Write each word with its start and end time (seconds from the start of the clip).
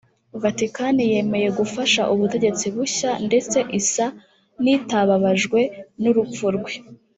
Vaticani 0.43 1.03
yemeye 1.13 1.47
gufasha 1.59 2.01
ubutegetsi 2.13 2.65
bushya 2.75 3.11
ndetse 3.27 3.57
isa 3.79 4.05
n’itababajwe 4.63 5.59
n’urupfu 6.01 6.45
rwe 6.55 6.71